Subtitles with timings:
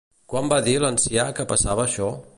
[0.33, 2.13] Quan va dir l'ancià que passava això?